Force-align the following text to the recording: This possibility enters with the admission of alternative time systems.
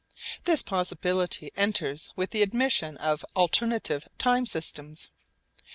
This 0.45 0.63
possibility 0.63 1.51
enters 1.55 2.09
with 2.15 2.31
the 2.31 2.41
admission 2.41 2.97
of 2.97 3.23
alternative 3.35 4.07
time 4.17 4.47
systems. 4.47 5.11